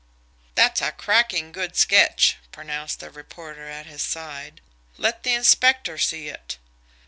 "That's 0.55 0.81
a 0.81 0.91
cracking 0.91 1.51
good 1.51 1.75
sketch!" 1.75 2.37
pronounced 2.51 3.01
the 3.01 3.11
reporter 3.11 3.67
at 3.67 3.85
his 3.85 4.01
side. 4.01 4.59
"Let 4.97 5.21
the 5.21 5.35
inspector 5.35 5.99
see 5.99 6.27
it." 6.27 6.57